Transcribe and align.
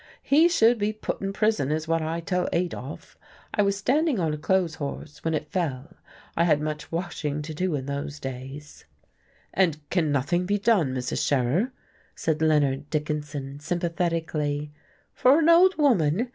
He 0.23 0.49
should 0.49 0.79
be 0.79 0.93
put 0.93 1.21
in 1.21 1.31
prison, 1.31 1.71
is 1.71 1.87
what 1.87 2.01
I 2.01 2.21
tell 2.21 2.49
Adolf. 2.51 3.19
I 3.53 3.61
was 3.61 3.77
standing 3.77 4.19
on 4.19 4.33
a 4.33 4.37
clothes 4.39 4.73
horse, 4.81 5.23
when 5.23 5.35
it 5.35 5.51
fell. 5.51 5.93
I 6.35 6.45
had 6.45 6.59
much 6.59 6.91
washing 6.91 7.43
to 7.43 7.53
do 7.53 7.75
in 7.75 7.85
those 7.85 8.19
days." 8.19 8.85
"And 9.53 9.87
can 9.91 10.11
nothing 10.11 10.47
be 10.47 10.57
done, 10.57 10.95
Mrs. 10.95 11.23
Scherer?" 11.27 11.71
asked 12.17 12.41
Leonard 12.41 12.89
Dickinson, 12.89 13.59
sympathetically. 13.59 14.71
"For 15.13 15.37
an 15.37 15.49
old 15.49 15.77
woman? 15.77 16.29